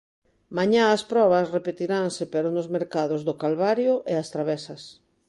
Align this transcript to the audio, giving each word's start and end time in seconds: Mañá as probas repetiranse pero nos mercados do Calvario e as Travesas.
Mañá 0.57 0.83
as 0.95 1.03
probas 1.11 1.51
repetiranse 1.57 2.23
pero 2.33 2.47
nos 2.55 2.67
mercados 2.77 3.21
do 3.27 3.33
Calvario 3.43 3.93
e 4.11 4.13
as 4.21 4.29
Travesas. 4.33 4.81